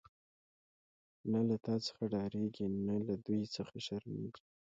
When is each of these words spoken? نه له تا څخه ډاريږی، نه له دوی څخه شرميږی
نه 1.31 1.39
له 1.47 1.55
تا 1.65 1.75
څخه 1.85 2.03
ډاريږی، 2.15 2.65
نه 2.87 2.95
له 3.05 3.15
دوی 3.25 3.41
څخه 3.55 3.75
شرميږی 3.85 4.43